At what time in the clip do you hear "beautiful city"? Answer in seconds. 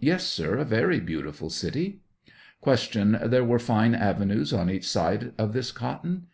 1.00-2.02